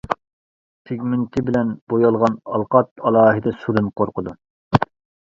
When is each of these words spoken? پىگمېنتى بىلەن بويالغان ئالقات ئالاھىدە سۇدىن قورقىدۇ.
پىگمېنتى 0.89 1.43
بىلەن 1.51 1.75
بويالغان 1.95 2.41
ئالقات 2.57 2.93
ئالاھىدە 3.07 3.57
سۇدىن 3.63 3.97
قورقىدۇ. 4.01 4.39